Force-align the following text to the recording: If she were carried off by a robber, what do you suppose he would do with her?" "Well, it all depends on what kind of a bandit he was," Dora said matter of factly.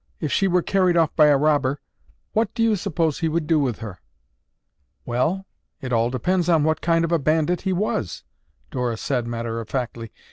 If 0.19 0.31
she 0.31 0.47
were 0.47 0.63
carried 0.63 0.97
off 0.97 1.15
by 1.15 1.27
a 1.27 1.37
robber, 1.37 1.79
what 2.33 2.51
do 2.55 2.63
you 2.63 2.75
suppose 2.75 3.19
he 3.19 3.29
would 3.29 3.45
do 3.45 3.59
with 3.59 3.77
her?" 3.81 3.99
"Well, 5.05 5.45
it 5.79 5.93
all 5.93 6.09
depends 6.09 6.49
on 6.49 6.63
what 6.63 6.81
kind 6.81 7.05
of 7.05 7.11
a 7.11 7.19
bandit 7.19 7.61
he 7.61 7.71
was," 7.87 8.23
Dora 8.71 8.97
said 8.97 9.27
matter 9.27 9.59
of 9.59 9.69
factly. 9.69 10.11